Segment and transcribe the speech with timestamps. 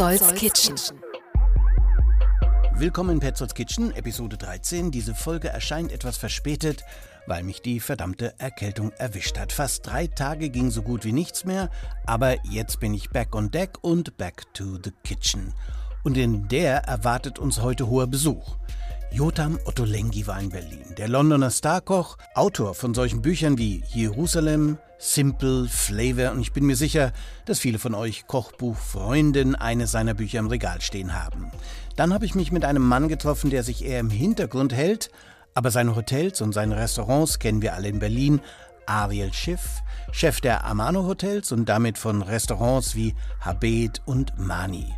[0.00, 0.76] Petzolds Kitchen.
[2.72, 4.90] Willkommen in Petzolds Kitchen, Episode 13.
[4.90, 6.84] Diese Folge erscheint etwas verspätet,
[7.26, 9.52] weil mich die verdammte Erkältung erwischt hat.
[9.52, 11.68] Fast drei Tage ging so gut wie nichts mehr,
[12.06, 15.52] aber jetzt bin ich back on deck und back to the kitchen.
[16.02, 18.56] Und in der erwartet uns heute hoher Besuch.
[19.12, 20.94] Jotam Ottolenghi war in Berlin.
[20.96, 26.76] Der Londoner Starkoch, Autor von solchen Büchern wie Jerusalem, Simple, Flavor und ich bin mir
[26.76, 27.12] sicher,
[27.44, 31.50] dass viele von euch Kochbuchfreunden eines seiner Bücher im Regal stehen haben.
[31.96, 35.10] Dann habe ich mich mit einem Mann getroffen, der sich eher im Hintergrund hält,
[35.54, 38.40] aber seine Hotels und seine Restaurants kennen wir alle in Berlin.
[38.86, 44.94] Ariel Schiff, Chef der Amano Hotels und damit von Restaurants wie Habet und Mani.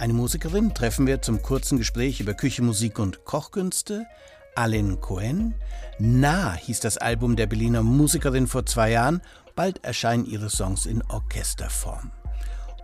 [0.00, 4.06] Eine Musikerin treffen wir zum kurzen Gespräch über Küche, Musik und Kochkünste.
[4.54, 5.54] Alin Cohen.
[5.98, 9.20] Na hieß das Album der Berliner Musikerin vor zwei Jahren.
[9.54, 12.12] Bald erscheinen ihre Songs in Orchesterform.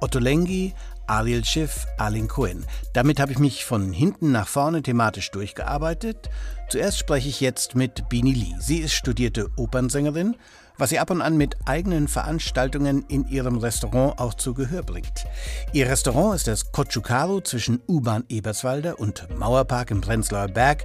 [0.02, 0.74] Otto Lengi,
[1.06, 2.66] Ariel Schiff, Alin Cohen.
[2.92, 6.28] Damit habe ich mich von hinten nach vorne thematisch durchgearbeitet.
[6.68, 8.54] Zuerst spreche ich jetzt mit Bini Lee.
[8.58, 10.36] Sie ist studierte Opernsängerin,
[10.78, 15.26] was sie ab und an mit eigenen Veranstaltungen in ihrem Restaurant auch zu Gehör bringt.
[15.72, 20.84] Ihr Restaurant ist das Kochukaru zwischen U-Bahn Eberswalder und Mauerpark im Prenzlauer Berg.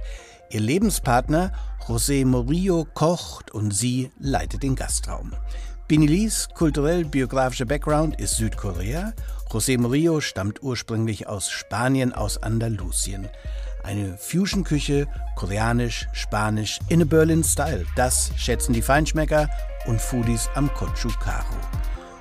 [0.50, 1.52] Ihr Lebenspartner
[1.86, 5.32] José Murillo kocht und sie leitet den Gastraum.
[5.88, 9.12] Binilis kulturell-biografischer Background ist Südkorea.
[9.50, 13.28] José Murillo stammt ursprünglich aus Spanien, aus Andalusien.
[13.82, 17.84] Eine Fusion-Küche, koreanisch, spanisch, in a Berlin Style.
[17.96, 19.50] Das schätzen die Feinschmecker
[19.86, 21.56] und Foodies am Kochukaru.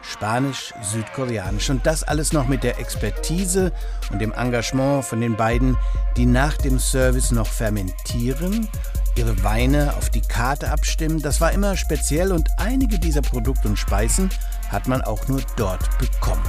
[0.04, 3.72] Spanisch, Südkoreanisch und das alles noch mit der Expertise
[4.12, 5.78] und dem Engagement von den beiden,
[6.18, 8.68] die nach dem Service noch fermentieren,
[9.16, 11.22] ihre Weine auf die Karte abstimmen.
[11.22, 14.30] Das war immer speziell und einige dieser Produkte und Speisen
[14.70, 16.44] hat man auch nur dort bekommen.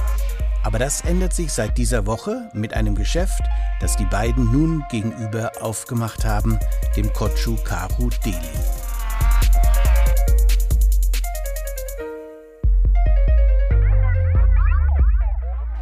[0.63, 3.43] Aber das ändert sich seit dieser Woche mit einem Geschäft,
[3.81, 6.57] das die beiden nun gegenüber aufgemacht haben,
[6.95, 8.82] dem Kochu Karu Deli.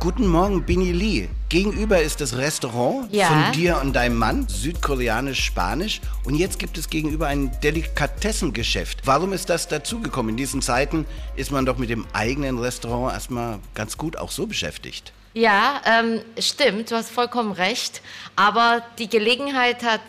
[0.02, 1.30] Guten Morgen, Bini Lee.
[1.50, 3.28] Gegenüber ist das Restaurant Ja.
[3.28, 6.02] von dir und deinem Mann, südkoreanisch-spanisch.
[6.24, 9.02] Und jetzt gibt es gegenüber ein Delikatessengeschäft.
[9.06, 10.32] Warum ist das dazugekommen?
[10.32, 14.48] In diesen Zeiten ist man doch mit dem eigenen Restaurant erstmal ganz gut auch so
[14.48, 15.14] beschäftigt.
[15.36, 18.02] Ja, ähm, stimmt, du hast vollkommen recht.
[18.36, 20.02] Aber die Gelegenheit hat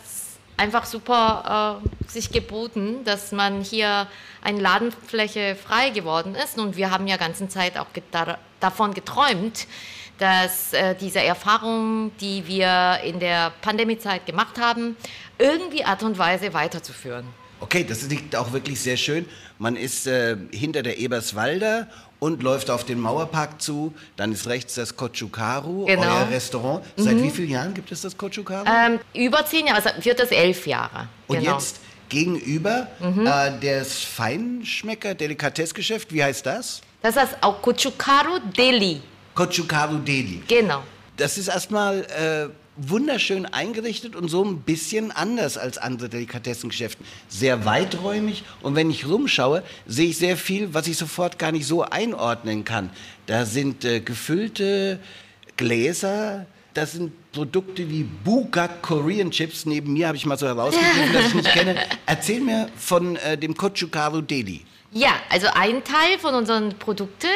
[0.57, 4.07] einfach super äh, sich geboten, dass man hier
[4.41, 6.57] eine Ladenfläche frei geworden ist.
[6.57, 9.67] Und wir haben ja ganze Zeit auch da davon geträumt,
[10.19, 14.95] dass äh, diese Erfahrung, die wir in der Pandemiezeit gemacht haben,
[15.37, 17.27] irgendwie Art und Weise weiterzuführen.
[17.63, 19.25] Okay, das liegt auch wirklich sehr schön.
[19.57, 21.87] Man ist äh, hinter der Eberswalder
[22.19, 23.93] und läuft auf den Mauerpark zu.
[24.17, 26.01] Dann ist rechts das Kochukaru, Genau.
[26.01, 26.83] euer Restaurant.
[26.97, 28.65] Seit wie vielen Jahren gibt es das Kochukaru?
[28.67, 31.07] Ähm, über zehn Jahre, also wird das elf Jahre.
[31.27, 31.53] Und genau.
[31.53, 31.79] jetzt
[32.09, 36.81] gegenüber äh, das Feinschmecker Delikatessgeschäft, wie heißt das?
[37.01, 39.01] Das heißt auch Kuchukaru Deli.
[39.35, 40.43] Kochukaru Deli.
[40.49, 40.83] Genau.
[41.15, 47.03] Das ist erstmal äh, wunderschön eingerichtet und so ein bisschen anders als andere Delikatessengeschäfte.
[47.27, 51.67] Sehr weiträumig und wenn ich rumschaue, sehe ich sehr viel, was ich sofort gar nicht
[51.67, 52.89] so einordnen kann.
[53.25, 54.99] Da sind äh, gefüllte
[55.55, 59.65] Gläser, das sind Produkte wie Bugak Korean Chips.
[59.65, 61.75] Neben mir habe ich mal so herausgegriffen, dass ich nicht kenne.
[62.05, 64.65] Erzähl mir von äh, dem Kochukaru Deli.
[64.91, 67.27] Ja, also ein Teil von unseren Produkten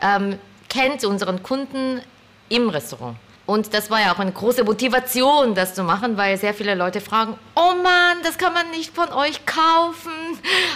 [0.00, 2.00] ähm, kennt unseren Kunden
[2.48, 3.16] im Restaurant.
[3.46, 7.00] Und das war ja auch eine große Motivation, das zu machen, weil sehr viele Leute
[7.00, 10.10] fragen, oh Mann, das kann man nicht von euch kaufen.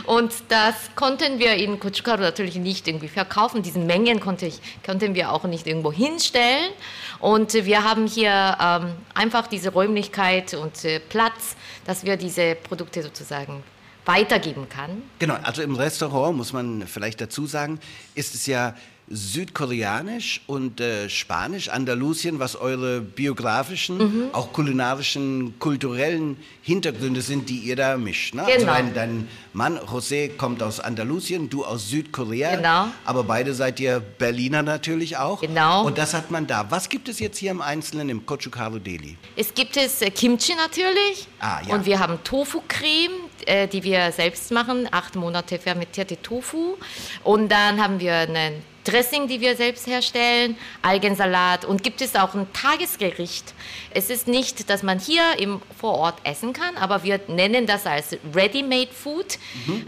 [0.06, 3.62] Und das konnten wir in Kutschkaru natürlich nicht irgendwie verkaufen.
[3.62, 6.70] Diese Mengen konnte ich, konnten wir auch nicht irgendwo hinstellen.
[7.18, 13.02] Und wir haben hier ähm, einfach diese Räumlichkeit und äh, Platz, dass wir diese Produkte
[13.02, 13.64] sozusagen
[14.04, 15.02] weitergeben kann.
[15.18, 17.80] Genau, also im Restaurant muss man vielleicht dazu sagen,
[18.14, 18.74] ist es ja
[19.10, 24.24] südkoreanisch und äh, spanisch, Andalusien, was eure biografischen, Mhm.
[24.32, 28.34] auch kulinarischen, kulturellen Hintergründe sind, die ihr da mischt.
[28.34, 28.44] Ne?
[28.44, 28.72] Also Genau.
[28.72, 32.86] dein, dein Mann José kommt aus Andalusien, du aus Südkorea, Genau.
[33.04, 35.40] aber beide seid ihr Berliner natürlich auch.
[35.40, 35.86] Genau.
[35.86, 36.70] Und das hat man da.
[36.70, 39.16] Was gibt es jetzt hier im Einzelnen im Kochukaru Deli?
[39.36, 41.26] Es gibt es äh, Kimchi natürlich.
[41.40, 41.74] Ah, ja.
[41.74, 43.12] Und wir haben Tofu-Creme,
[43.46, 46.76] äh, die wir selbst machen, acht Monate fermentierte Tofu.
[47.24, 52.34] Und dann haben wir einen Dressing, die wir selbst herstellen, Algensalat und gibt es auch
[52.34, 53.54] ein Tagesgericht.
[53.92, 57.86] Es ist nicht, dass man hier im, vor Ort essen kann, aber wir nennen das
[57.86, 59.38] als Ready-Made Food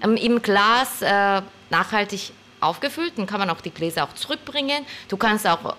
[0.03, 3.15] ähm, im Glas äh, nachhaltig aufgefüllt.
[3.17, 4.85] Dann kann man auch die Gläser auch zurückbringen.
[5.09, 5.77] Du kannst auch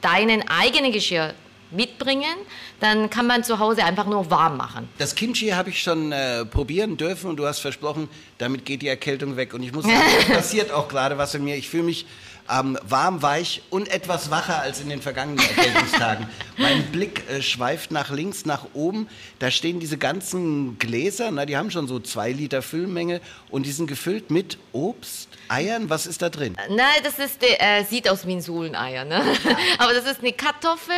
[0.00, 1.34] deinen eigenen Geschirr
[1.70, 2.36] mitbringen,
[2.80, 4.88] dann kann man zu Hause einfach nur warm machen.
[4.98, 8.08] Das Kimchi habe ich schon äh, probieren dürfen und du hast versprochen,
[8.38, 9.54] damit geht die Erkältung weg.
[9.54, 11.56] Und ich muss sagen, es passiert auch gerade was in mir.
[11.56, 12.06] Ich fühle mich
[12.50, 16.28] ähm, warm, weich und etwas wacher als in den vergangenen Erkältungstagen.
[16.56, 19.08] mein Blick äh, schweift nach links, nach oben.
[19.38, 23.20] Da stehen diese ganzen Gläser, na, die haben schon so zwei Liter Füllmenge
[23.50, 25.88] und die sind gefüllt mit Obst, Eiern.
[25.90, 26.56] Was ist da drin?
[26.68, 29.22] Nein, das ist, äh, sieht aus wie ein Suleneier, ne?
[29.78, 30.94] aber das ist eine Kartoffel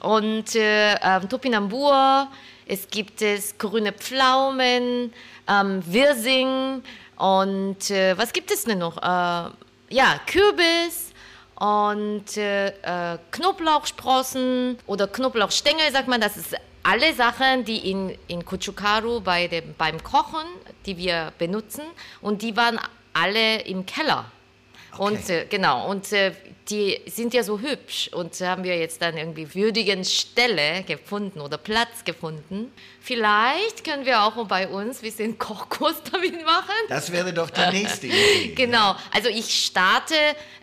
[0.00, 2.28] und äh, ähm, Topinambur.
[2.66, 5.12] Es gibt es grüne Pflaumen,
[5.46, 6.82] ähm, Wirsing
[7.16, 8.96] und äh, was gibt es denn noch?
[8.96, 9.50] Äh,
[9.88, 11.12] ja, Kürbis
[11.56, 16.20] und äh, äh, Knoblauchsprossen oder Knoblauchstängel, sagt man.
[16.20, 20.46] Das ist alle Sachen, die in, in Kuchukaru bei dem, beim Kochen,
[20.86, 21.82] die wir benutzen.
[22.20, 22.78] Und die waren
[23.12, 24.26] alle im Keller.
[24.96, 25.02] Okay.
[25.02, 26.32] Und äh, genau, und äh,
[26.68, 31.58] die sind ja so hübsch und haben wir jetzt dann irgendwie würdigen Stelle gefunden oder
[31.58, 32.72] Platz gefunden.
[33.00, 36.74] Vielleicht können wir auch bei uns ein bisschen Kochkurs damit machen.
[36.88, 38.48] Das wäre doch die nächste Idee.
[38.56, 40.14] genau, also ich starte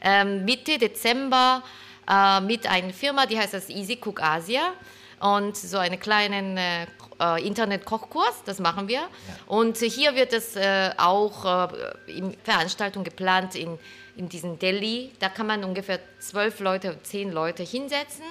[0.02, 1.62] ähm, Mitte Dezember
[2.10, 4.74] äh, mit einer Firma, die heißt das Easy Cook Asia
[5.20, 6.88] und so einen kleinen äh,
[7.20, 9.02] äh, Internet-Kochkurs, das machen wir.
[9.02, 9.08] Ja.
[9.46, 13.78] Und hier wird es äh, auch äh, in Veranstaltung geplant in
[14.16, 15.12] in diesem Delhi.
[15.20, 18.26] Da kann man ungefähr zwölf Leute, zehn Leute hinsetzen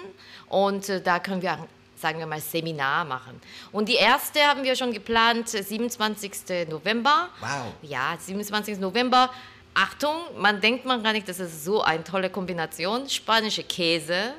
[0.49, 1.67] und äh, da können wir,
[1.97, 3.41] sagen wir mal, Seminar machen.
[3.73, 6.69] Und die erste haben wir schon geplant, 27.
[6.69, 7.29] November.
[7.41, 7.73] Wow.
[7.83, 8.79] Ja, 27.
[8.79, 9.31] November.
[9.75, 13.09] Achtung, man denkt man gar nicht, das ist so eine tolle Kombination.
[13.09, 14.35] Spanische Käse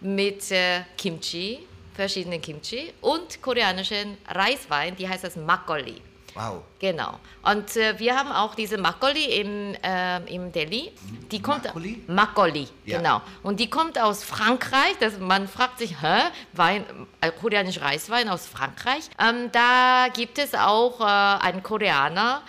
[0.00, 6.00] mit äh, Kimchi, verschiedenen Kimchi und koreanischen Reiswein, die heißt das Makgeolli.
[6.38, 6.62] Wow.
[6.78, 7.18] Genau.
[7.42, 10.92] Und äh, wir haben auch diese Makgeolli im, äh, im Delhi.
[11.32, 12.02] Die kommt Makgeolli?
[12.06, 12.98] Makgeolli, ja.
[12.98, 13.22] genau.
[13.42, 14.96] Und die kommt aus Frankreich.
[15.00, 16.84] Das, man fragt sich, hä, Wein,
[17.20, 19.10] äh, koreanisch Reiswein aus Frankreich.
[19.18, 22.42] Ähm, da gibt es auch äh, einen Koreaner,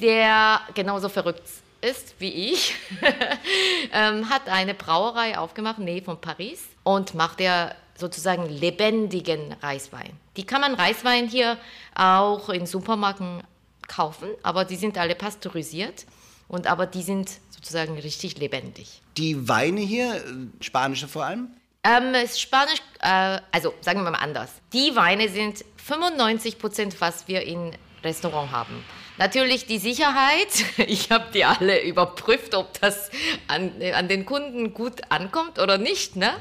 [0.00, 1.42] der genauso verrückt
[1.82, 2.74] ist wie ich,
[3.92, 10.12] ähm, hat eine Brauerei aufgemacht, nee, von Paris und macht er sozusagen lebendigen Reiswein.
[10.36, 11.58] Die kann man Reiswein hier
[11.94, 13.42] auch in Supermärkten
[13.86, 16.06] kaufen, aber die sind alle pasteurisiert
[16.48, 19.00] und aber die sind sozusagen richtig lebendig.
[19.16, 20.22] Die Weine hier,
[20.60, 21.48] spanische vor allem?
[21.84, 24.50] Ähm, Spanisch, äh, also sagen wir mal anders.
[24.72, 28.82] Die Weine sind 95 Prozent, was wir im Restaurant haben.
[29.16, 30.48] Natürlich die Sicherheit.
[30.86, 33.10] Ich habe die alle überprüft, ob das
[33.48, 36.16] an, an den Kunden gut ankommt oder nicht.
[36.16, 36.32] Ne?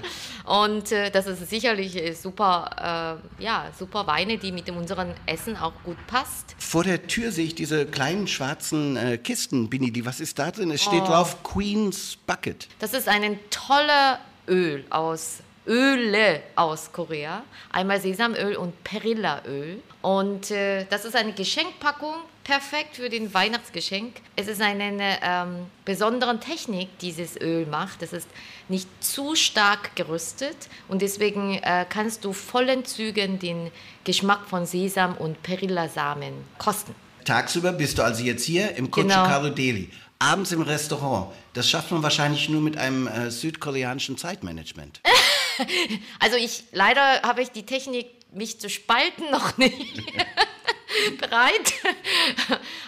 [0.46, 5.56] Und äh, das ist sicherlich äh, super, äh, ja, super Weine, die mit unserem Essen
[5.56, 6.56] auch gut passt.
[6.58, 10.06] Vor der Tür sehe ich diese kleinen schwarzen äh, Kisten, Binidi.
[10.06, 10.72] Was ist da drin?
[10.72, 11.08] Es steht oh.
[11.08, 12.68] drauf Queen's Bucket.
[12.80, 17.44] Das ist ein toller Öl aus Öle aus Korea.
[17.72, 19.81] Einmal Sesamöl und Perillaöl.
[20.02, 24.16] Und äh, das ist eine Geschenkpackung, perfekt für den Weihnachtsgeschenk.
[24.36, 28.01] Es ist eine ähm, besondere Technik, dieses Öl macht.
[28.01, 28.28] Es ist
[28.69, 30.57] nicht zu stark gerüstet
[30.88, 33.72] und deswegen äh, kannst du vollen Zügen den
[34.04, 36.95] Geschmack von Sesam und Perillasamen kosten.
[37.25, 39.56] Tagsüber bist du also jetzt hier im Kochikaro genau.
[39.56, 39.89] Delhi
[40.19, 41.34] abends im Restaurant.
[41.54, 45.01] Das schafft man wahrscheinlich nur mit einem äh, südkoreanischen Zeitmanagement.
[46.20, 49.75] also ich leider habe ich die Technik, mich zu spalten, noch nicht
[51.19, 51.73] bereit.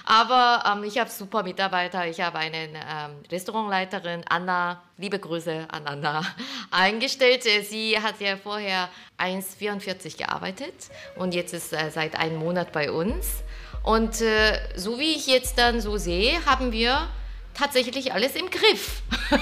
[0.06, 2.08] Aber ähm, ich habe super Mitarbeiter.
[2.08, 6.22] Ich habe eine ähm, Restaurantleiterin, Anna, liebe Grüße an Anna,
[6.72, 7.44] eingestellt.
[7.44, 10.74] Sie hat ja vorher 1,44 gearbeitet
[11.16, 13.44] und jetzt ist äh, seit einem Monat bei uns.
[13.84, 17.08] Und äh, so wie ich jetzt dann so sehe, haben wir
[17.54, 19.02] tatsächlich alles im Griff.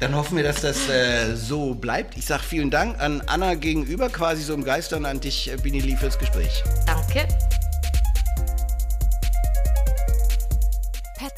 [0.00, 2.16] Dann hoffen wir, dass das äh, so bleibt.
[2.16, 5.56] Ich sage vielen Dank an Anna gegenüber, quasi so im Geiste, und an dich, äh,
[5.56, 6.64] Binili, fürs Gespräch.
[6.86, 7.28] Danke.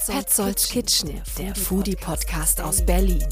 [0.06, 3.25] Petzolds Kitchen, der Foodie-Podcast aus Berlin.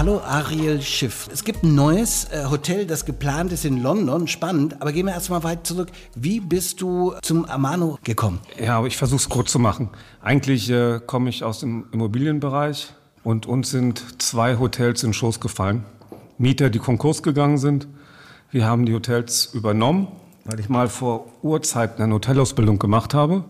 [0.00, 1.28] Hallo Ariel Schiff.
[1.30, 4.28] Es gibt ein neues äh, Hotel, das geplant ist in London.
[4.28, 4.80] Spannend.
[4.80, 5.90] Aber gehen wir erstmal weit zurück.
[6.14, 8.40] Wie bist du zum Amano gekommen?
[8.58, 9.90] Ja, aber ich versuche es kurz zu machen.
[10.22, 15.84] Eigentlich äh, komme ich aus dem Immobilienbereich und uns sind zwei Hotels in Schoß gefallen.
[16.38, 17.86] Mieter, die Konkurs gegangen sind.
[18.50, 20.08] Wir haben die Hotels übernommen,
[20.46, 23.44] weil ich mal vor Urzeiten eine Hotelausbildung gemacht habe.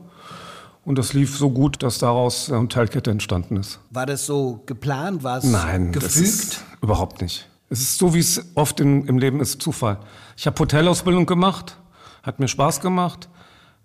[0.84, 3.80] Und das lief so gut, dass daraus eine Hotelkette entstanden ist.
[3.90, 5.22] War das so geplant?
[5.22, 6.26] War es Nein, das gefügt?
[6.26, 7.48] ist überhaupt nicht.
[7.68, 9.98] Es ist so, wie es oft in, im Leben ist, Zufall.
[10.36, 11.76] Ich habe Hotelausbildung gemacht,
[12.22, 13.28] hat mir Spaß gemacht,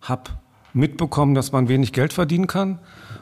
[0.01, 0.31] habe
[0.73, 2.79] mitbekommen, dass man wenig Geld verdienen kann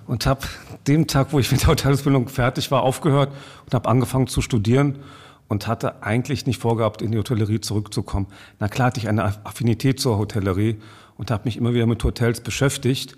[0.07, 0.41] und habe
[0.87, 3.31] dem Tag, wo ich mit der Hotelausbildung fertig war, aufgehört
[3.65, 4.99] und habe angefangen zu studieren
[5.47, 8.27] und hatte eigentlich nicht vorgehabt, in die Hotellerie zurückzukommen.
[8.59, 10.79] Na klar hatte ich eine Affinität zur Hotellerie
[11.17, 13.17] und habe mich immer wieder mit Hotels beschäftigt,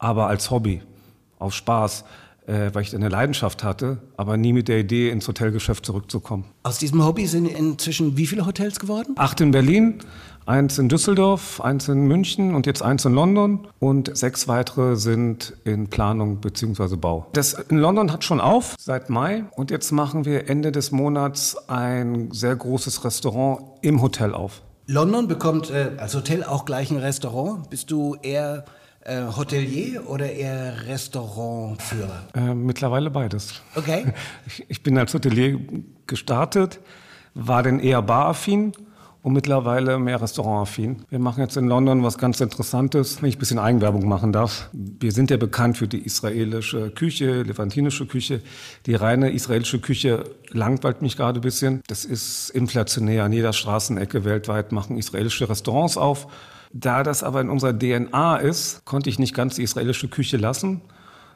[0.00, 0.82] aber als Hobby,
[1.38, 2.04] aus Spaß,
[2.46, 6.46] äh, weil ich eine Leidenschaft hatte, aber nie mit der Idee, ins Hotelgeschäft zurückzukommen.
[6.64, 9.14] Aus diesem Hobby sind inzwischen wie viele Hotels geworden?
[9.16, 10.00] Acht in Berlin,
[10.46, 15.54] eins in Düsseldorf, eins in München und jetzt eins in London und sechs weitere sind
[15.64, 16.96] in Planung bzw.
[16.96, 17.26] Bau.
[17.34, 21.68] Das in London hat schon auf seit Mai und jetzt machen wir Ende des Monats
[21.68, 24.62] ein sehr großes Restaurant im Hotel auf.
[24.86, 27.70] London bekommt äh, als Hotel auch gleich ein Restaurant.
[27.70, 28.64] Bist du eher
[29.02, 32.22] äh, Hotelier oder eher Restaurantführer?
[32.34, 33.62] Äh, mittlerweile beides.
[33.74, 34.06] Okay.
[34.46, 35.58] Ich, ich bin als Hotelier
[36.06, 36.80] gestartet,
[37.34, 38.72] war dann eher baraffin
[39.22, 41.04] und mittlerweile mehr restaurantaffin.
[41.10, 44.70] Wir machen jetzt in London was ganz Interessantes, wenn ich ein bisschen Eigenwerbung machen darf.
[44.72, 48.40] Wir sind ja bekannt für die israelische Küche, levantinische Küche.
[48.86, 51.82] Die reine israelische Küche langweilt mich gerade ein bisschen.
[51.86, 53.24] Das ist inflationär.
[53.24, 56.26] An jeder Straßenecke weltweit machen israelische Restaurants auf.
[56.72, 60.82] Da das aber in unserer DNA ist, konnte ich nicht ganz die israelische Küche lassen,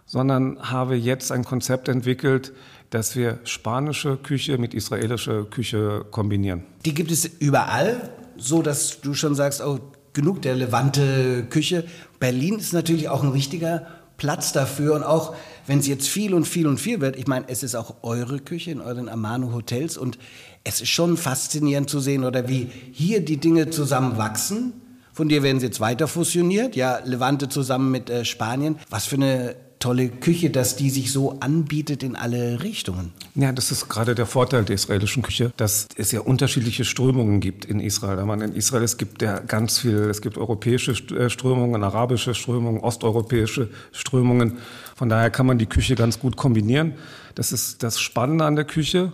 [0.07, 2.53] sondern habe jetzt ein Konzept entwickelt,
[2.91, 6.65] dass wir spanische Küche mit israelischer Küche kombinieren.
[6.85, 9.81] Die gibt es überall, so dass du schon sagst, oh,
[10.13, 11.85] genug der Levante Küche.
[12.21, 13.87] Berlin ist natürlich auch ein wichtiger
[14.17, 15.35] Platz dafür und auch
[15.67, 18.39] wenn es jetzt viel und viel und viel wird, ich meine, es ist auch eure
[18.39, 20.19] Küche in euren Amano Hotels und
[20.63, 24.75] es ist schon faszinierend zu sehen oder wie hier die Dinge zusammenwachsen.
[25.15, 28.81] Von dir werden sie jetzt weiter fusioniert, ja, Levante zusammen mit äh, Spanien.
[28.91, 33.13] Was für eine tolle Küche, dass die sich so anbietet in alle Richtungen.
[33.35, 37.65] Ja, das ist gerade der Vorteil der israelischen Küche, dass es ja unterschiedliche Strömungen gibt
[37.65, 38.19] in Israel.
[38.19, 42.35] Ich meine, in Israel es gibt ja ganz viel, es gibt europäische äh, Strömungen, arabische
[42.35, 44.59] Strömungen, osteuropäische Strömungen.
[44.97, 46.95] Von daher kann man die Küche ganz gut kombinieren.
[47.37, 49.13] Das ist das Spannende an der Küche.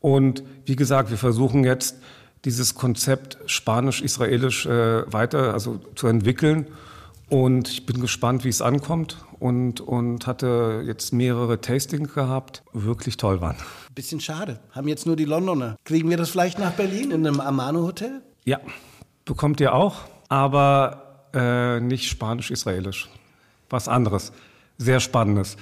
[0.00, 1.96] Und wie gesagt, wir versuchen jetzt
[2.44, 6.66] dieses Konzept spanisch-israelisch äh, weiter also zu entwickeln.
[7.28, 13.18] Und ich bin gespannt, wie es ankommt und, und hatte jetzt mehrere Tastings gehabt, wirklich
[13.18, 13.56] toll waren.
[13.94, 14.60] Bisschen schade.
[14.70, 15.76] Haben jetzt nur die Londoner.
[15.84, 18.22] Kriegen wir das vielleicht nach Berlin in einem Amano-Hotel?
[18.44, 18.60] Ja,
[19.26, 19.96] bekommt ihr auch,
[20.28, 23.08] aber äh, nicht spanisch-israelisch.
[23.68, 24.32] Was anderes.
[24.78, 25.56] Sehr spannendes.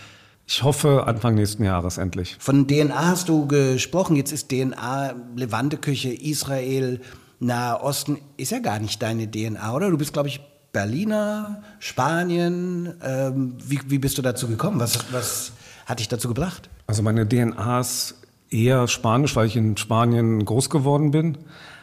[0.48, 2.36] Ich hoffe Anfang nächsten Jahres endlich.
[2.38, 4.14] Von DNA hast du gesprochen.
[4.14, 7.00] Jetzt ist DNA Levante Küche, Israel,
[7.40, 8.18] Nahe Osten.
[8.36, 9.90] Ist ja gar nicht deine DNA, oder?
[9.90, 10.40] Du bist, glaube ich,
[10.72, 12.94] Berliner, Spanien.
[13.02, 14.78] Ähm, wie, wie bist du dazu gekommen?
[14.78, 15.50] Was, was
[15.84, 16.70] hat dich dazu gebracht?
[16.86, 18.14] Also meine DNA ist
[18.48, 21.38] eher spanisch, weil ich in Spanien groß geworden bin.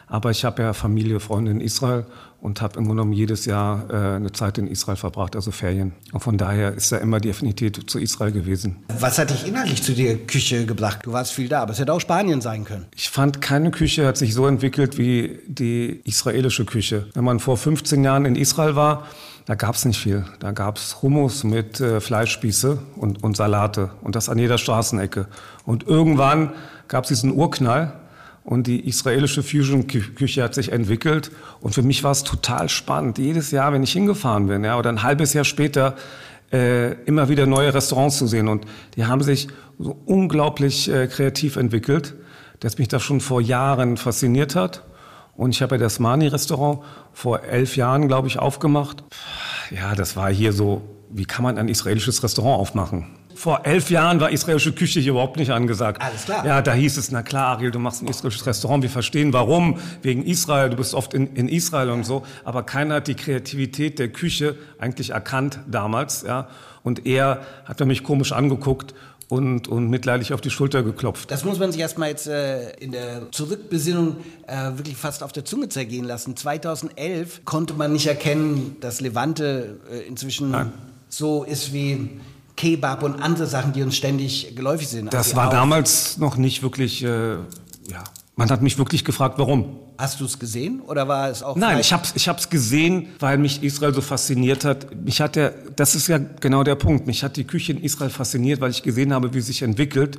[0.06, 2.06] Aber ich habe ja Familie, Freunde in Israel
[2.44, 5.94] und habe im Grunde genommen jedes Jahr äh, eine Zeit in Israel verbracht, also Ferien.
[6.12, 8.84] Und von daher ist da immer die Affinität zu Israel gewesen.
[8.98, 10.98] Was hat dich inhaltlich zu der Küche gebracht?
[11.04, 12.84] Du warst viel da, aber es hätte auch Spanien sein können.
[12.94, 17.06] Ich fand, keine Küche hat sich so entwickelt wie die israelische Küche.
[17.14, 19.06] Wenn man vor 15 Jahren in Israel war,
[19.46, 20.26] da gab es nicht viel.
[20.40, 25.28] Da gab es Hummus mit äh, Fleischspieße und, und Salate und das an jeder Straßenecke.
[25.64, 26.52] Und irgendwann
[26.88, 27.94] gab es diesen Urknall
[28.44, 31.30] und die israelische Fusion-Küche hat sich entwickelt.
[31.60, 33.16] Und für mich war es total spannend.
[33.16, 35.96] Jedes Jahr, wenn ich hingefahren bin, ja, oder ein halbes Jahr später,
[36.52, 38.48] äh, immer wieder neue Restaurants zu sehen.
[38.48, 39.48] Und die haben sich
[39.78, 42.14] so unglaublich äh, kreativ entwickelt,
[42.60, 44.84] dass mich das schon vor Jahren fasziniert hat.
[45.36, 46.80] Und ich habe ja das Mani-Restaurant
[47.14, 49.02] vor elf Jahren, glaube ich, aufgemacht.
[49.70, 53.06] Ja, das war hier so, wie kann man ein israelisches Restaurant aufmachen?
[53.34, 56.00] Vor elf Jahren war israelische Küche hier überhaupt nicht angesagt.
[56.00, 56.46] Alles klar.
[56.46, 59.78] Ja, da hieß es, na klar, Ariel, du machst ein israelisches Restaurant, wir verstehen warum,
[60.02, 62.24] wegen Israel, du bist oft in, in Israel und so.
[62.44, 66.22] Aber keiner hat die Kreativität der Küche eigentlich erkannt damals.
[66.22, 66.48] Ja.
[66.82, 68.94] Und er hat mich komisch angeguckt
[69.28, 71.30] und, und mitleidig auf die Schulter geklopft.
[71.30, 75.44] Das muss man sich erstmal jetzt äh, in der Zurückbesinnung äh, wirklich fast auf der
[75.44, 76.36] Zunge zergehen lassen.
[76.36, 80.72] 2011 konnte man nicht erkennen, dass Levante äh, inzwischen Nein.
[81.08, 82.10] so ist wie
[82.64, 85.12] Kebab und andere Sachen, die uns ständig geläufig sind.
[85.12, 88.02] Das Also war auch- damals noch nicht wirklich, äh, ja,
[88.36, 89.76] man hat mich wirklich gefragt, warum.
[89.98, 91.56] Hast du es gesehen oder war es auch?
[91.56, 94.94] Nein, ich habe ich hab's gesehen, weil mich Israel so fasziniert hat.
[95.04, 97.06] Mich hat der, das ist ja genau der Punkt.
[97.06, 100.18] Mich hat die Küche in Israel fasziniert, weil ich gesehen habe, wie sie sich entwickelt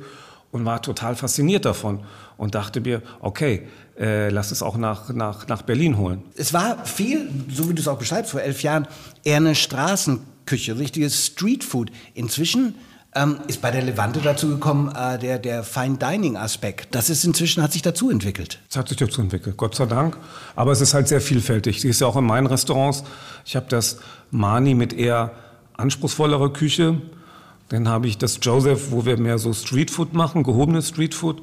[0.52, 2.04] und war total fasziniert davon
[2.38, 3.66] und dachte mir, okay,
[3.98, 6.22] äh, lass es auch nach, nach, nach Berlin holen.
[6.36, 8.86] Es war viel, so wie du es auch beschreibst, vor elf Jahren
[9.24, 9.54] eher eine
[10.46, 11.90] Straßenküche, richtiges Streetfood.
[12.14, 12.76] Inzwischen
[13.14, 16.94] ähm, ist bei der Levante dazu gekommen, äh, der, der Fine Dining Aspekt.
[16.94, 18.60] Das ist inzwischen, hat sich dazu entwickelt.
[18.70, 20.16] Es hat sich dazu entwickelt, Gott sei Dank.
[20.54, 21.80] Aber es ist halt sehr vielfältig.
[21.80, 23.02] Sie ist ja auch in meinen Restaurants.
[23.44, 23.98] Ich habe das
[24.30, 25.32] Mani mit eher
[25.76, 27.00] anspruchsvollerer Küche.
[27.68, 31.42] Dann habe ich das Joseph, wo wir mehr so Streetfood machen, gehobenes Streetfood.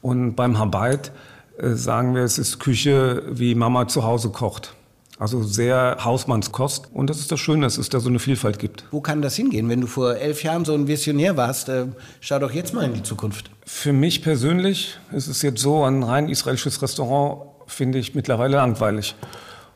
[0.00, 1.10] Und beim Habait
[1.58, 4.74] äh, sagen wir, es ist Küche, wie Mama zu Hause kocht.
[5.18, 6.88] Also sehr Hausmannskost.
[6.92, 8.84] Und das ist das Schöne, dass es da so eine Vielfalt gibt.
[8.90, 9.68] Wo kann das hingehen?
[9.68, 11.86] Wenn du vor elf Jahren so ein Visionär warst, äh,
[12.20, 13.50] schau doch jetzt mal in die Zukunft.
[13.64, 19.14] Für mich persönlich ist es jetzt so, ein rein israelisches Restaurant finde ich mittlerweile langweilig.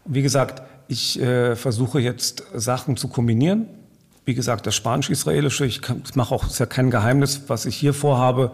[0.05, 3.69] Wie gesagt, ich äh, versuche jetzt Sachen zu kombinieren.
[4.25, 7.77] Wie gesagt, das Spanisch-Israelische, ich kann- ich mache auch, ist ja kein Geheimnis, was ich
[7.77, 8.53] hier vorhabe.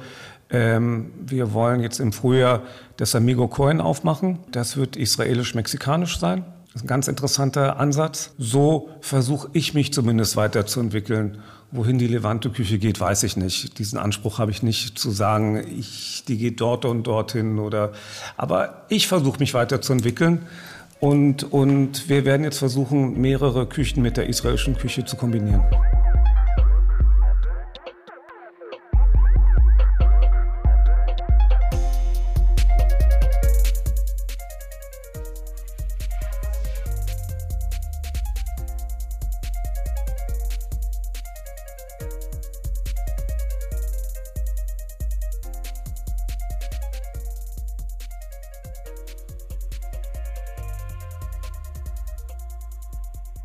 [0.51, 2.63] Ähm, wir wollen jetzt im Frühjahr
[2.99, 4.39] das Amigo Coin aufmachen.
[4.53, 6.45] Das wird israelisch-mexikanisch sein.
[6.75, 8.33] Das ist ein ganz interessanter Ansatz.
[8.37, 11.39] So versuche ich mich zumindest weiterzuentwickeln.
[11.71, 13.79] Wohin die Levante-Küche geht, weiß ich nicht.
[13.79, 17.93] Diesen Anspruch habe ich nicht zu sagen, ich, die geht dort und dorthin oder.
[18.37, 20.47] Aber ich versuche mich weiterzuentwickeln.
[20.99, 25.63] Und, und wir werden jetzt versuchen, mehrere Küchen mit der israelischen Küche zu kombinieren.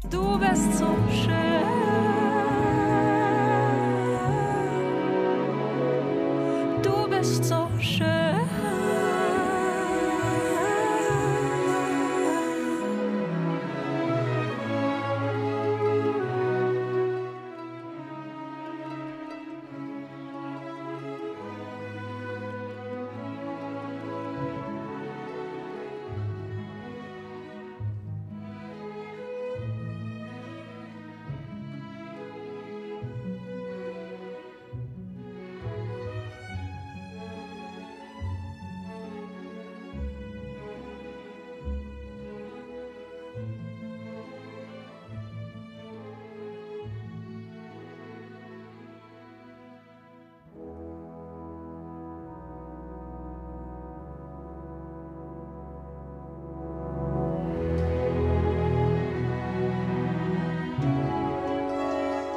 [0.09, 1.48] Du bist so schön.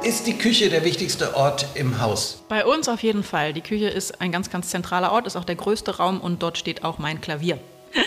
[0.03, 2.43] Ist die Küche der wichtigste Ort im Haus?
[2.49, 3.53] Bei uns auf jeden Fall.
[3.53, 6.57] Die Küche ist ein ganz, ganz zentraler Ort, ist auch der größte Raum und dort
[6.57, 7.57] steht auch mein Klavier.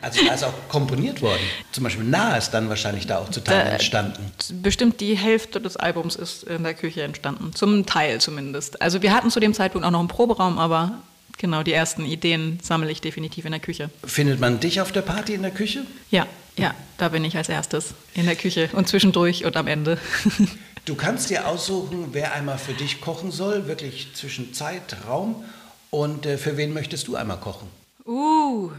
[0.00, 1.40] Also da ist auch komponiert worden.
[1.72, 4.30] Zum Beispiel Nah ist dann wahrscheinlich da auch zu Teilen Da- entstanden.
[4.62, 7.52] Bestimmt die Hälfte des Albums ist in der Küche entstanden.
[7.52, 8.80] Zum Teil zumindest.
[8.80, 10.98] Also wir hatten zu dem Zeitpunkt auch noch einen Proberaum, aber
[11.36, 13.90] genau die ersten Ideen sammle ich definitiv in der Küche.
[14.04, 15.84] Findet man dich auf der Party in der Küche?
[16.10, 16.26] Ja,
[16.56, 19.98] ja, da bin ich als erstes in der Küche und zwischendurch und am Ende.
[20.88, 25.44] Du kannst dir aussuchen, wer einmal für dich kochen soll, wirklich zwischen Zeit, Raum
[25.90, 27.68] und äh, für wen möchtest du einmal kochen?
[28.06, 28.70] Uh,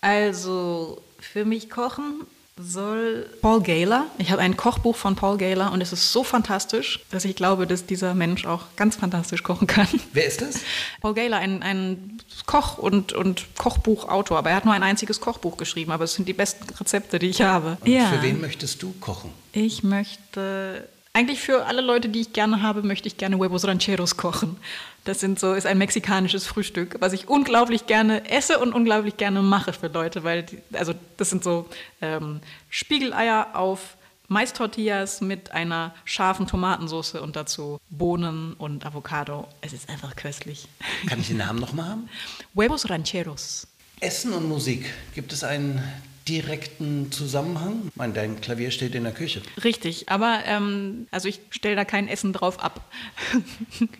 [0.00, 2.22] also für mich kochen
[2.56, 4.06] soll Paul Gaylor.
[4.18, 7.68] Ich habe ein Kochbuch von Paul Gaylor und es ist so fantastisch, dass ich glaube,
[7.68, 9.86] dass dieser Mensch auch ganz fantastisch kochen kann.
[10.12, 10.56] Wer ist das?
[11.02, 15.56] Paul Gaylor, ein, ein Koch und, und Kochbuchautor, aber er hat nur ein einziges Kochbuch
[15.56, 17.78] geschrieben, aber es sind die besten Rezepte, die ich habe.
[17.80, 19.30] Und Für wen möchtest du kochen?
[19.52, 24.16] Ich möchte, eigentlich für alle Leute, die ich gerne habe, möchte ich gerne Huevos Rancheros
[24.16, 24.56] kochen.
[25.04, 29.40] Das sind so, ist ein mexikanisches Frühstück, was ich unglaublich gerne esse und unglaublich gerne
[29.40, 31.68] mache für Leute, weil, die, also das sind so
[32.02, 33.96] ähm, Spiegeleier auf
[34.28, 39.46] Mais-Tortillas mit einer scharfen Tomatensauce und dazu Bohnen und Avocado.
[39.60, 40.66] Es ist einfach köstlich.
[41.06, 42.08] Kann ich den Namen nochmal haben?
[42.56, 43.68] Huevos Rancheros.
[44.00, 44.92] Essen und Musik.
[45.14, 45.80] Gibt es einen
[46.28, 47.82] direkten Zusammenhang?
[47.88, 49.42] Ich meine, dein Klavier steht in der Küche.
[49.62, 52.80] Richtig, aber ähm, also ich stelle da kein Essen drauf ab.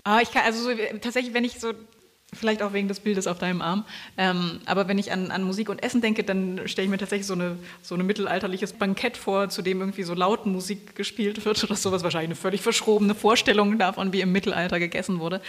[0.05, 1.73] aber ich kann, also so, tatsächlich, wenn ich so
[2.35, 3.85] Vielleicht auch wegen des Bildes auf deinem Arm.
[4.17, 7.27] Ähm, aber wenn ich an, an Musik und Essen denke, dann stelle ich mir tatsächlich
[7.27, 11.63] so, eine, so ein mittelalterliches Bankett vor, zu dem irgendwie so laut Musik gespielt wird
[11.65, 12.03] oder sowas.
[12.03, 15.41] Wahrscheinlich eine völlig verschrobene Vorstellung davon, wie im Mittelalter gegessen wurde.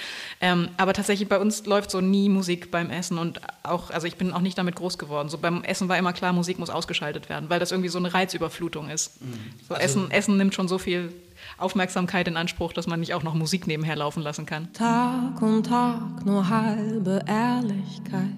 [0.42, 4.16] Ähm, aber tatsächlich bei uns läuft so nie Musik beim Essen und auch, also ich
[4.16, 5.30] bin auch nicht damit groß geworden.
[5.30, 8.14] So beim Essen war immer klar, Musik muss ausgeschaltet werden, weil das irgendwie so eine
[8.14, 9.20] Reizüberflutung ist.
[9.68, 11.14] So Essen, Essen nimmt schon so viel
[11.58, 14.72] Aufmerksamkeit in Anspruch, dass man nicht auch noch Musik nebenher laufen lassen kann.
[14.74, 18.36] Tag um Tag nur halbe Ehrlichkeit.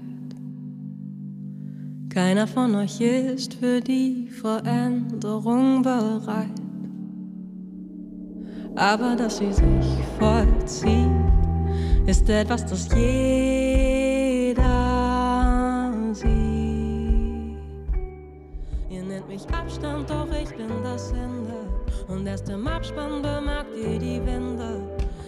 [2.10, 6.50] Keiner von euch ist für die Veränderung bereit.
[8.76, 9.66] Aber dass sie sich
[10.20, 11.12] vollzieht,
[12.06, 14.64] ist etwas, das jeder
[16.14, 16.28] sieht.
[18.90, 21.47] Ihr nennt mich Abstand, doch ich bin das Ende.
[22.08, 24.82] Und erst im Abspann bemerkt ihr die Wände,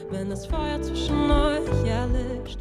[0.10, 2.60] wenn das Feuer zwischen euch erlischt.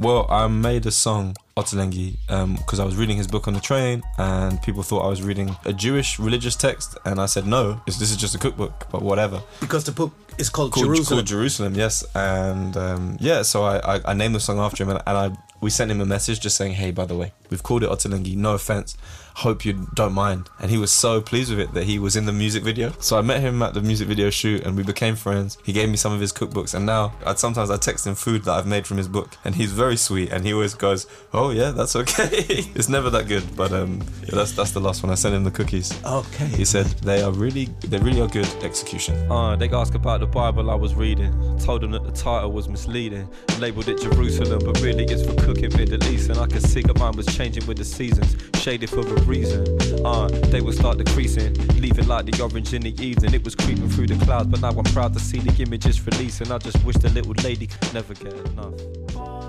[0.00, 2.16] Well, I made a song, Ottolenghi,
[2.56, 5.54] because I was reading his book on the train and people thought I was reading
[5.66, 6.96] a Jewish religious text.
[7.04, 9.42] And I said, no, this this is just a cookbook, but whatever.
[9.60, 11.18] Because the book is called, Called Jerusalem.
[11.18, 12.02] called Jerusalem, yes.
[12.14, 15.36] And um, yeah, so I, I, I named the song after him and, and I
[15.60, 18.34] we sent him a message just saying, hey, by the way, we've called it Ottolenghi,
[18.36, 18.96] no offense.
[19.40, 20.50] Hope you don't mind.
[20.58, 22.92] And he was so pleased with it that he was in the music video.
[23.00, 25.56] So I met him at the music video shoot and we became friends.
[25.64, 28.44] He gave me some of his cookbooks and now I sometimes I text him food
[28.44, 31.52] that I've made from his book and he's very sweet and he always goes, "Oh
[31.52, 32.28] yeah, that's okay."
[32.74, 35.10] it's never that good, but um, yeah, that's that's the last one.
[35.10, 35.90] I sent him the cookies.
[36.04, 36.44] Okay.
[36.44, 39.14] He said they are really they really are good execution.
[39.32, 41.32] Uh, they asked about the Bible I was reading.
[41.60, 43.26] Told them that the title was misleading.
[43.58, 46.28] Labeled it Jerusalem, but really it's for cooking Middle East.
[46.28, 49.64] And I could see that mine was changing with the seasons, shaded for a reason.
[50.04, 53.32] Uh, they would start decreasing, leaving like the orange in the evening.
[53.32, 56.52] It was creeping through the clouds, but now I'm proud to see the images releasing.
[56.52, 59.39] I just wish the little lady could never get enough.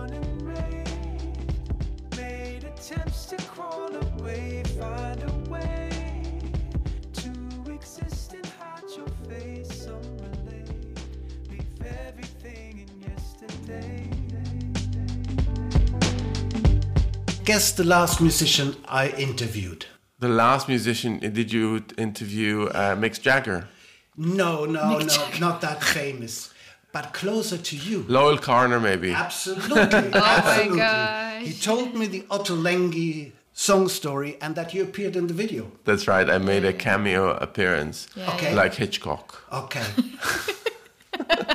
[17.51, 19.85] Guess the last musician I interviewed.
[20.19, 23.67] The last musician, did you interview uh, Mick Jagger?
[24.15, 26.53] No, no, no, not that famous,
[26.93, 28.05] but closer to you.
[28.07, 29.11] Lowell Carner, maybe.
[29.11, 31.45] Absolutely, absolutely.
[31.45, 35.73] He told me the Ottolenghi song story and that you appeared in the video.
[35.83, 36.29] That's right.
[36.29, 38.55] I made a cameo appearance, Okay.
[38.55, 39.43] like Hitchcock.
[39.51, 39.83] Okay.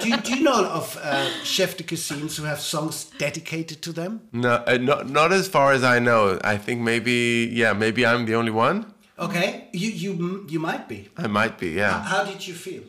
[0.01, 3.93] do, you, do you know of uh, chef de cuisines who have songs dedicated to
[3.93, 4.21] them?
[4.33, 6.39] No, uh, not not as far as I know.
[6.45, 8.87] I think maybe, yeah, maybe I'm the only one.
[9.19, 11.09] Okay, you you you might be.
[11.17, 12.03] I might be, yeah.
[12.03, 12.83] How did you feel?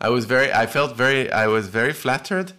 [0.00, 2.52] I was very, I felt very, I was very flattered,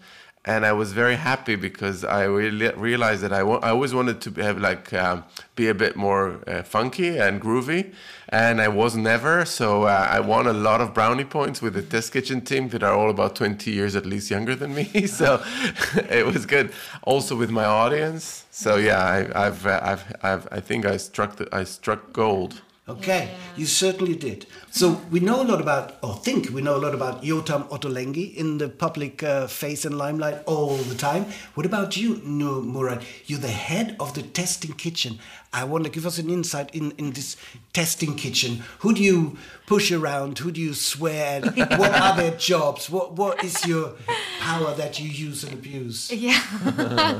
[0.45, 4.43] and I was very happy because I really realized that I, I always wanted to
[4.43, 5.23] have like um,
[5.55, 7.93] be a bit more uh, funky and groovy,
[8.29, 9.43] and I was never.
[9.45, 12.83] So uh, I won a lot of brownie points with the test kitchen team that
[12.83, 15.07] are all about 20 years at least younger than me.
[15.07, 15.43] so
[16.09, 16.71] it was good.
[17.03, 18.45] Also with my audience.
[18.51, 22.61] So yeah, I, I've, uh, I've, I've, I think I struck, the, I struck gold.
[22.87, 24.45] Okay, you certainly did.
[24.69, 28.35] So we know a lot about, or think we know a lot about Yotam Ottolenghi
[28.35, 31.25] in the public uh, face and limelight all the time.
[31.55, 33.03] What about you, Nur Murad?
[33.25, 35.17] You're the head of the testing kitchen.
[35.51, 37.37] I want to give us an insight in, in this
[37.73, 38.61] testing kitchen.
[38.79, 40.37] Who do you push around?
[40.37, 41.55] Who do you swear at?
[41.79, 42.87] what are their jobs?
[42.87, 43.93] What What is your
[44.39, 46.11] power that you use and abuse?
[46.11, 46.39] Yeah.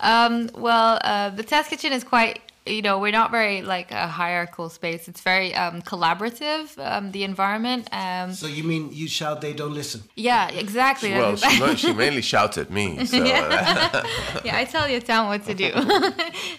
[0.00, 4.06] um, well, uh, the test kitchen is quite you know, we're not very like a
[4.08, 5.08] hierarchical space.
[5.08, 7.88] It's very um, collaborative, um, the environment.
[7.92, 10.02] Um, So you mean you shout, they don't listen?
[10.16, 11.10] yeah, exactly.
[11.12, 12.86] Well, she, she mainly shouts at me.
[13.06, 15.70] So yeah, I tell your town what to do.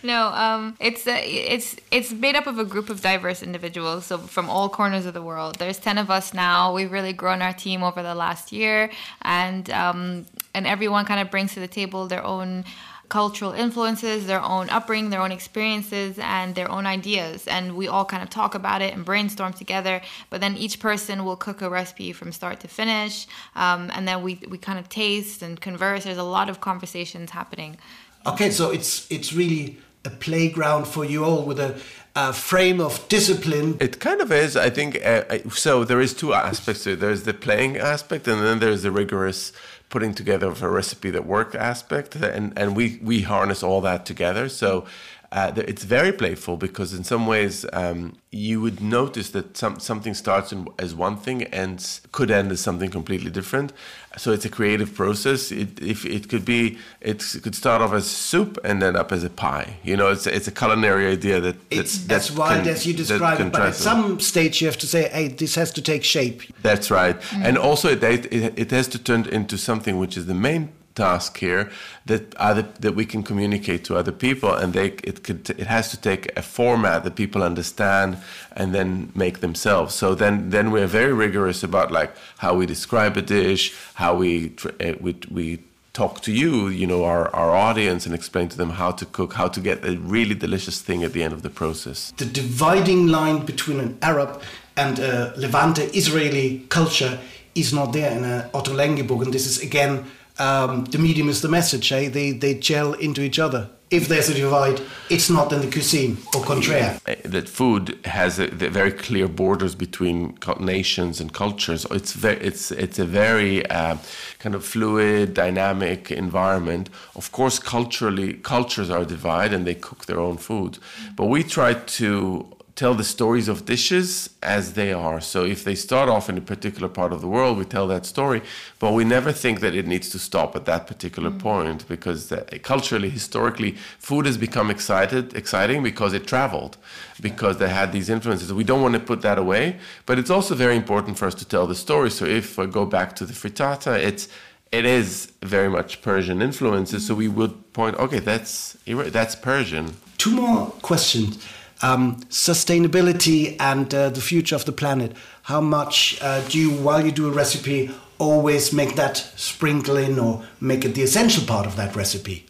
[0.04, 4.18] no, um, it's uh, it's it's made up of a group of diverse individuals, so
[4.18, 5.56] from all corners of the world.
[5.60, 6.74] There's ten of us now.
[6.74, 8.90] We've really grown our team over the last year,
[9.22, 12.64] and um, and everyone kind of brings to the table their own
[13.10, 17.48] cultural influences, their own upbringing, their own experiences, and their own ideas.
[17.48, 20.02] And we all kind of talk about it and brainstorm together.
[20.30, 24.22] But then each person will cook a recipe from start to finish, um, and then
[24.24, 26.04] we we kind of taste and converse.
[26.04, 27.78] There's a lot of conversations happening.
[28.26, 31.80] Okay, so it's it's really a playground for you all with a,
[32.16, 33.78] a frame of discipline.
[33.80, 34.56] It kind of is.
[34.56, 35.84] I think uh, I- so.
[35.84, 37.00] There is two aspects to it.
[37.00, 39.52] There's the playing aspect, and then there's the rigorous
[39.90, 44.06] putting together of a recipe that work aspect, and and we we harness all that
[44.06, 44.50] together.
[44.50, 44.86] So.
[45.32, 50.14] Uh, it's very playful because in some ways um, you would notice that some, something
[50.14, 53.74] starts in, as one thing and could end as something completely different.
[54.18, 55.52] So it's a creative process.
[55.52, 59.24] It, if it could be, it could start off as soup and end up as
[59.26, 59.76] a pie.
[59.84, 62.86] You know, it's it's a culinary idea that It's that, as that wild can- as
[62.86, 65.82] you describe it, but at some stage you have to say, hey, this has to
[65.82, 66.42] take shape.
[66.64, 67.18] That's right.
[67.36, 71.38] And also it, it it has to turn into something which is the main task
[71.38, 71.64] here
[72.06, 75.86] that other that we can communicate to other people and they it could it has
[75.94, 78.18] to take a format that people understand
[78.60, 79.92] and then make themselves.
[80.02, 82.12] So then then we're very rigorous about like
[82.44, 83.64] how we describe a dish
[84.04, 84.32] how we
[84.80, 85.46] uh, we, we
[85.94, 89.32] talk to you you know our, our audience and explain to them how to cook
[89.34, 91.98] how to get a really delicious thing at the end of the process.
[92.18, 94.32] The dividing line between an Arab
[94.76, 97.20] and a Levante Israeli culture
[97.56, 98.74] is not there in a Otto
[99.10, 100.06] book, and this is again
[100.40, 101.92] um, the medium is the message.
[101.92, 102.10] Eh?
[102.10, 103.70] They they gel into each other.
[103.90, 107.00] If there's a divide, it's not in the cuisine or contraire.
[107.08, 111.86] uh, that food has a, very clear borders between nations and cultures.
[111.92, 113.96] It's very, it's it's a very uh,
[114.40, 116.90] kind of fluid, dynamic environment.
[117.16, 120.80] Of course, culturally, cultures are divided and they cook their own food,
[121.16, 122.46] but we try to
[122.78, 125.20] tell the stories of dishes as they are.
[125.20, 128.06] So if they start off in a particular part of the world, we tell that
[128.06, 128.44] story,
[128.78, 131.40] but we never think that it needs to stop at that particular mm.
[131.40, 136.78] point because culturally, historically, food has become excited, exciting because it traveled,
[137.20, 138.54] because they had these influences.
[138.54, 141.46] We don't want to put that away, but it's also very important for us to
[141.46, 142.12] tell the story.
[142.12, 144.30] So if I go back to the frittata, it's
[144.72, 147.08] it is very much Persian influences.
[147.08, 149.96] So we would point, okay, that's that's Persian.
[150.20, 151.44] Two more questions.
[151.82, 155.16] Um, sustainability and uh, the future of the planet.
[155.44, 160.20] How much uh, do you, while you do a recipe, always make that sprinkle in
[160.20, 162.46] or make it the essential part of that recipe?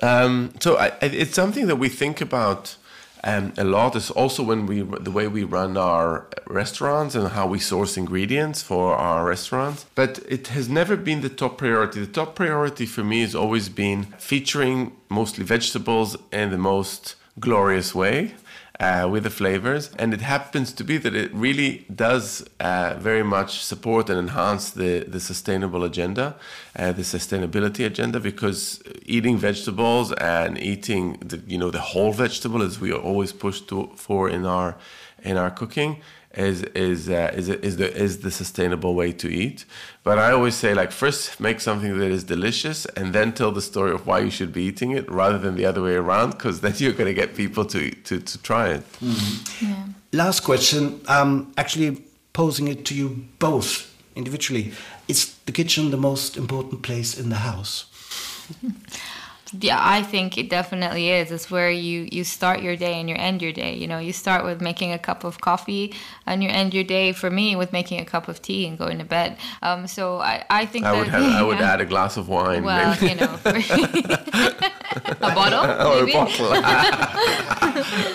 [0.00, 2.76] Um, so I, it's something that we think about
[3.24, 3.96] um, a lot.
[3.96, 8.62] Is also when we the way we run our restaurants and how we source ingredients
[8.62, 9.86] for our restaurants.
[9.94, 12.00] But it has never been the top priority.
[12.00, 17.94] The top priority for me has always been featuring mostly vegetables in the most glorious
[17.94, 18.34] way
[18.80, 19.90] uh, with the flavors.
[19.98, 24.70] And it happens to be that it really does uh, very much support and enhance
[24.70, 26.36] the, the sustainable agenda,
[26.76, 32.62] uh, the sustainability agenda, because eating vegetables and eating the, you know the whole vegetable,
[32.62, 34.76] as we are always pushed to, for in our
[35.24, 36.00] in our cooking,
[36.34, 39.64] is is uh, is is the is the sustainable way to eat.
[40.02, 43.62] But I always say like first make something that is delicious and then tell the
[43.62, 46.60] story of why you should be eating it rather than the other way around because
[46.60, 48.84] then you're going to get people to to to try it.
[50.12, 54.72] Last question, um, actually posing it to you both individually.
[55.06, 57.86] Is the kitchen the most important place in the house?
[59.52, 61.30] Yeah, I think it definitely is.
[61.30, 63.74] It's where you you start your day and you end your day.
[63.74, 65.94] You know, you start with making a cup of coffee
[66.26, 67.12] and you end your day.
[67.12, 69.38] For me, with making a cup of tea and going to bed.
[69.62, 72.28] Um, so I, I think I that, would have, I would add a glass of
[72.28, 72.62] wine.
[72.64, 73.14] Well, maybe.
[73.14, 73.38] you know,
[75.20, 76.50] a bottle, or a bottle.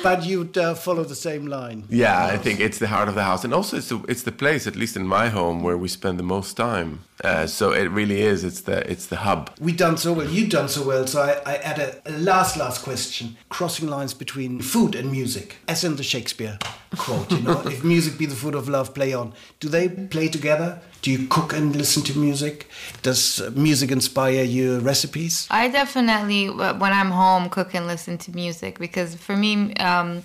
[0.04, 1.86] but you'd uh, follow the same line.
[1.90, 4.32] Yeah, I think it's the heart of the house, and also it's the, it's the
[4.32, 7.00] place, at least in my home, where we spend the most time.
[7.24, 8.44] Uh, so it really is.
[8.44, 9.50] It's the it's the hub.
[9.60, 10.28] we've done so well.
[10.28, 11.08] you've done so well.
[11.08, 15.56] So I, I add a, a last last question: crossing lines between food and music,
[15.68, 16.58] as in the Shakespeare
[16.98, 17.32] quote.
[17.32, 19.34] You know, if music be the food of love, play on.
[19.60, 20.80] Do they play together?
[21.02, 22.68] Do you cook and listen to music?
[23.02, 25.48] Does uh, music inspire your recipes?
[25.50, 30.24] I definitely, when I'm home, cook and listen to music because for me, um,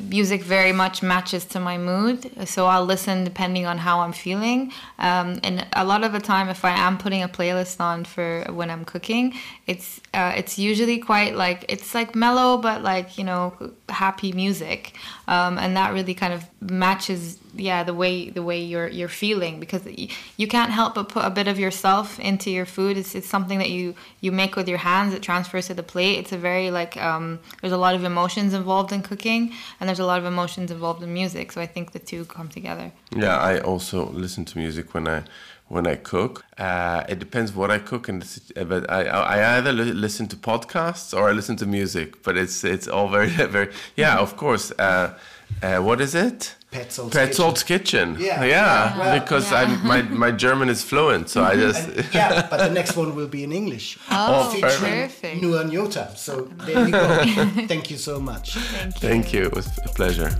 [0.00, 2.30] music very much matches to my mood.
[2.48, 4.72] So I'll listen depending on how I'm feeling.
[4.98, 8.44] Um, and a lot of the time, if I am putting a playlist on for
[8.50, 9.34] when I'm cooking,
[9.66, 13.54] it's uh, it's usually quite like it's like mellow, but like you know
[13.88, 14.96] happy music,
[15.28, 19.60] um, and that really kind of matches yeah the way the way you're you're feeling
[19.60, 19.82] because
[20.36, 22.96] you can't help but put a bit of yourself into your food.
[22.96, 25.14] It's, it's something that you you make with your hands.
[25.14, 26.18] It transfers to the plate.
[26.18, 30.00] It's a very like um, there's a lot of emotions involved in cooking, and there's
[30.00, 31.52] a lot of emotions involved in music.
[31.52, 32.92] So I think the two come together.
[33.14, 35.24] Yeah, I also listen to music when I
[35.68, 36.44] when I cook.
[36.58, 38.22] Uh, it depends what I cook, and
[38.56, 42.22] uh, but I I either li- listen to podcasts or I listen to music.
[42.22, 44.18] But it's it's all very very yeah.
[44.18, 44.72] Of course.
[44.78, 45.18] Uh,
[45.62, 46.56] uh, what is it?
[46.72, 48.16] Petzold's Petzold's Kitchen.
[48.18, 48.42] Yeah.
[48.44, 52.56] yeah, Well, because I'm my my German is fluent, so I just And, yeah, but
[52.56, 53.98] the next one will be in English.
[54.10, 55.42] Oh, oh featuring perfect.
[55.42, 56.16] Nuan Yota.
[56.16, 57.24] So there you go.
[57.72, 58.54] Thank you so much.
[58.54, 59.08] Thank you.
[59.08, 59.42] thank you.
[59.44, 60.30] It was a pleasure.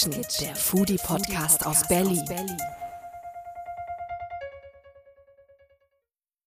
[0.00, 2.24] Kitchen, der Foodie-Podcast aus Berlin.